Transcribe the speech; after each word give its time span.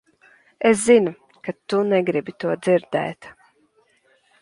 Es 0.69 0.79
zinu, 0.85 1.13
ka 1.45 1.51
tu 1.73 1.77
negribi 1.91 2.33
to 2.45 2.49
dzirdēt. 2.65 3.33